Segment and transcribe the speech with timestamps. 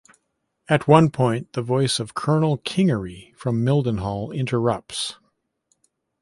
[0.67, 5.19] At one point the voice of Colonel Kingery from Mildenhall interrupts.